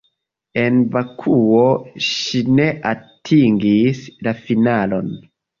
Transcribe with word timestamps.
En 0.61 0.79
Bakuo 0.95 1.59
ŝi 2.07 2.41
ne 2.61 2.67
atingis 2.95 4.03
la 4.29 4.37
finalon. 4.49 5.17